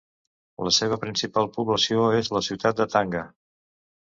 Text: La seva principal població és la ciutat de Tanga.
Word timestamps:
La 0.67 0.71
seva 0.77 0.97
principal 1.03 1.49
població 1.57 2.07
és 2.21 2.31
la 2.37 2.43
ciutat 2.47 2.81
de 2.81 2.89
Tanga. 2.97 3.23